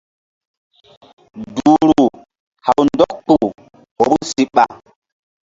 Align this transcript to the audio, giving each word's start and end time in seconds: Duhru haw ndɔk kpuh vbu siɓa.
Duhru 1.55 2.03
haw 2.65 2.79
ndɔk 2.87 3.11
kpuh 3.23 3.45
vbu 3.99 4.15
siɓa. 4.29 4.63